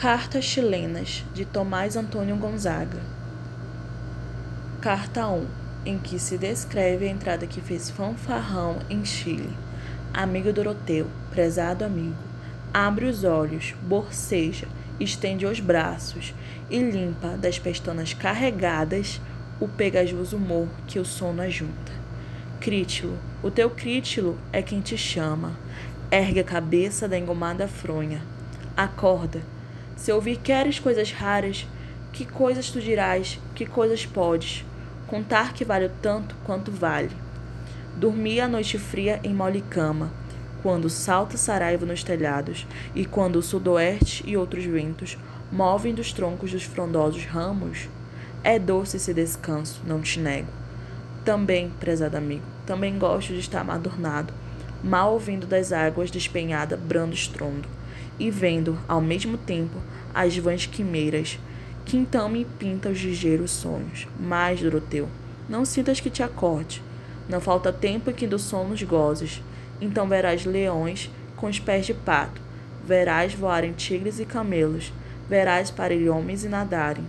[0.00, 2.98] Cartas chilenas de Tomás Antônio Gonzaga.
[4.80, 5.46] Carta 1,
[5.84, 9.52] em que se descreve a entrada que fez fanfarrão em Chile.
[10.14, 12.16] Amigo Doroteu, prezado amigo,
[12.72, 14.66] abre os olhos, borceja,
[14.98, 16.34] estende os braços
[16.70, 19.20] e limpa das pestanas carregadas
[19.60, 21.92] o pegajoso humor que o sono ajunta.
[22.58, 25.58] Crítilo, o teu crítilo é quem te chama.
[26.10, 28.22] Ergue a cabeça da engomada fronha.
[28.74, 29.59] Acorda.
[30.00, 31.66] Se ouvir queres coisas raras,
[32.10, 34.64] que coisas tu dirás, que coisas podes?
[35.06, 37.10] Contar que vale tanto quanto vale.
[37.96, 40.10] Dormia a noite fria em mole cama,
[40.62, 45.18] quando salta saraiva nos telhados, e quando o sudoeste e outros ventos
[45.52, 47.86] movem dos troncos dos frondosos ramos,
[48.42, 50.48] é doce esse descanso, não te nego.
[51.26, 54.32] Também, prezado amigo, também gosto de estar adornado,
[54.82, 57.68] mal ouvindo das águas despenhada brando estrondo,
[58.20, 59.78] e vendo, ao mesmo tempo,
[60.14, 61.38] as vãs quimeiras,
[61.84, 64.06] que então me pinta os ligeiros sonhos.
[64.20, 65.08] Mas, Doroteu,
[65.48, 66.82] não sintas que te acorde.
[67.28, 69.42] Não falta tempo em que do sono os gozes.
[69.80, 72.40] Então verás leões com os pés de pato,
[72.86, 74.92] verás voarem tigres e camelos,
[75.26, 77.04] verás parir homens e nadarem,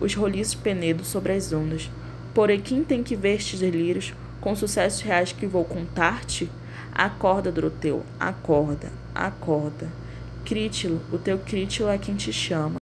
[0.00, 1.90] os roliços penedos sobre as ondas.
[2.32, 6.50] Porém, quem tem que ver estes delírios, com sucessos reais que vou contar-te?
[6.94, 10.03] Acorda, Doroteu, acorda, acorda.
[10.44, 12.76] Crítilo, o teu crítilo é quem te chama.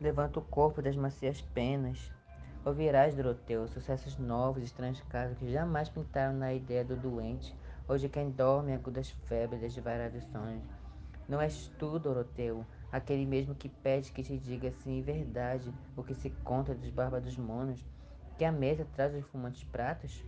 [0.00, 2.10] Levanta o corpo das macias penas.
[2.64, 7.54] Ouvirás, Doroteu, sucessos novos, estranhos casos que jamais pintaram na ideia do doente,
[7.86, 10.62] hoje quem dorme agudas febres das variados sonhos.
[11.28, 16.02] Não és tu, Doroteu, aquele mesmo que pede que te diga assim em verdade o
[16.02, 17.84] que se conta dos bárbaros monos,
[18.38, 20.24] que a mesa traz os fumantes pratos?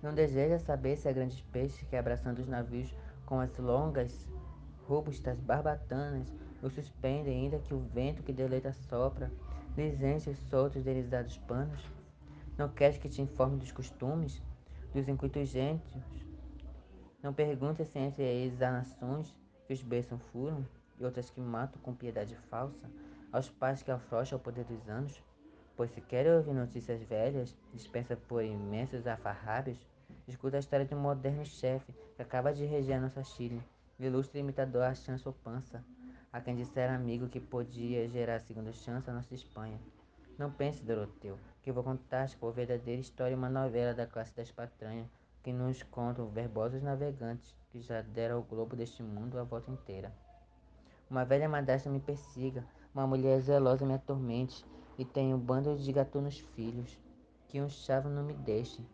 [0.00, 2.94] Não deseja saber se há grandes peixes que abraçando os navios
[3.26, 4.24] com as longas,
[4.88, 9.30] robustas barbatanas, o suspendem ainda que o vento que deleita sopra,
[9.76, 11.86] lisenses soltos delizados panos?
[12.56, 14.42] Não queres que te informe dos costumes,
[14.94, 15.86] dos incuitos gênios?
[17.22, 19.36] Não perguntes se entre eles há nações
[19.66, 20.66] que os beijam furam
[20.98, 22.90] e outras que matam com piedade falsa,
[23.30, 25.22] aos pais que afrouxam o poder dos anos?
[25.76, 29.78] Pois se quer ouvir notícias velhas, dispensa por imensos afarrábios,
[30.26, 33.62] escuta a história de um moderno chefe que acaba de reger a nossa Chile,
[33.98, 35.84] ilustre imitador a chance ou pança,
[36.32, 39.80] a quem disser amigo que podia gerar segunda chance a nossa Espanha.
[40.38, 45.08] Não pense, Doroteu, que vou contar-te por verdadeira história uma novela da classe das patranhas,
[45.42, 50.12] que nos contam verbosos navegantes que já deram ao globo deste mundo a volta inteira.
[51.10, 52.64] Uma velha madrasta me persiga,
[52.94, 54.64] uma mulher zelosa me atormente,
[54.98, 56.98] e tenho um bando de gatunos filhos,
[57.48, 58.84] que um chavo não me deixe.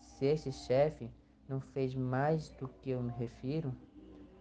[0.00, 1.10] Se este chefe
[1.48, 3.74] não fez mais do que eu me refiro,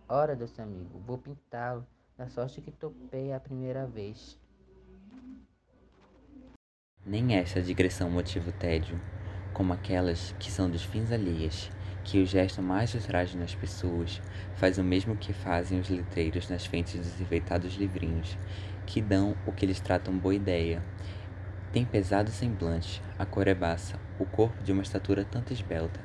[0.07, 1.85] ora, doce amigo, vou pintá-lo,
[2.18, 4.40] da sorte que topei a primeira vez.
[7.06, 9.00] Nem esta digressão motiva o tédio,
[9.53, 11.69] como aquelas que são dos fins alheias,
[12.03, 14.22] que o gesto mais ultraje nas pessoas
[14.56, 18.38] faz o mesmo que fazem os letreiros nas frentes dos enfeitados livrinhos,
[18.85, 20.81] que dão o que eles tratam boa ideia.
[21.72, 26.00] Tem pesado semblante, a cor é baça, o corpo de uma estatura tanto esbelta,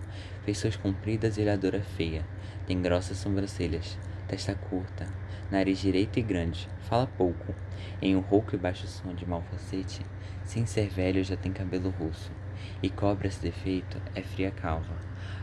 [0.45, 2.25] feições compridas e olhadora feia,
[2.67, 3.97] tem grossas sobrancelhas,
[4.27, 5.07] testa curta,
[5.51, 7.55] nariz direito e grande, fala pouco,
[8.01, 10.05] em um rouco e baixo som de mau falsete,
[10.45, 12.33] sem ser velho já tem cabelo russo,
[12.83, 14.01] e cobre esse defeito.
[14.15, 14.97] É fria calva.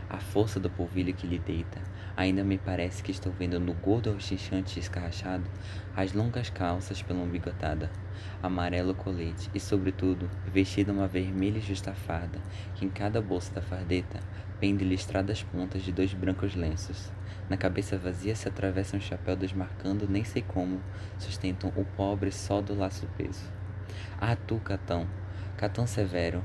[0.08, 1.80] A força do polvilho que lhe deita,
[2.20, 5.44] ainda me parece que estou vendo no gordo rechonchante escarrachado
[5.96, 7.90] as longas calças pela umbigotada,
[8.42, 12.38] amarelo colete e, sobretudo, vestida uma vermelha justa farda,
[12.74, 14.20] que em cada bolsa da fardeta
[14.60, 17.10] pende listradas pontas de dois brancos lenços.
[17.48, 20.78] Na cabeça vazia se atravessa um chapéu desmarcando, nem sei como,
[21.18, 23.50] sustentam o pobre só do laço peso.
[24.20, 25.06] Ah, tu, Catão,
[25.56, 26.42] Catão severo,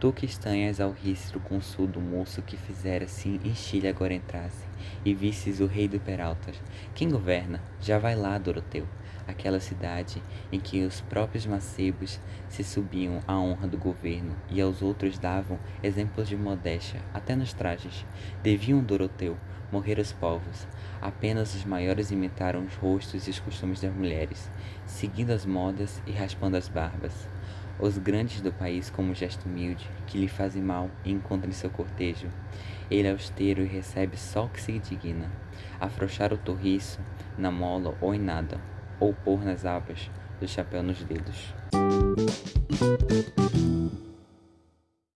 [0.00, 4.14] Tu que estanhas ao rícero com sul do moço que fizera assim em Chile agora
[4.14, 4.66] entrasse,
[5.04, 6.58] e visses o rei do Peraltas.
[6.94, 7.60] Quem governa?
[7.82, 8.88] Já vai lá, Doroteu,
[9.28, 12.18] aquela cidade em que os próprios macebos
[12.48, 17.52] se subiam à honra do governo e aos outros davam exemplos de modéstia, até nos
[17.52, 18.06] trajes.
[18.42, 19.36] Deviam, Doroteu,
[19.70, 20.66] morrer os povos.
[21.02, 24.50] Apenas os maiores imitaram os rostos e os costumes das mulheres,
[24.86, 27.28] seguindo as modas e raspando as barbas.
[27.82, 31.70] Os grandes do país, como gesto humilde, que lhe fazem mal e encontra em seu
[31.70, 32.28] cortejo.
[32.90, 35.30] Ele é austero e recebe só o que se digna.
[35.80, 37.00] Afrouxar o torriço
[37.38, 38.60] na mola ou em nada,
[38.98, 41.54] ou pôr nas abas do chapéu nos dedos.